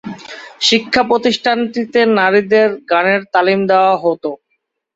শিক্ষা 0.61 1.01
প্রতিষ্ঠানটিতে 1.03 1.99
নারীদের 2.17 2.69
গানের 2.91 3.21
তালিম 3.33 3.59
দেওয়া 3.69 3.93
হত। 3.97 4.23